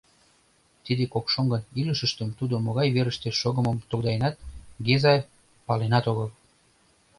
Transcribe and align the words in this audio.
Тиде 0.85 1.03
кок 1.13 1.25
шоҥгын 1.33 1.63
илышыштышт 1.79 2.35
тудо 2.39 2.55
могай 2.65 2.87
верыште 2.95 3.29
шогымым 3.41 3.77
тогдаенат, 3.89 4.35
Геза 4.85 5.15
паленат 5.67 6.05
огыл. 6.11 6.29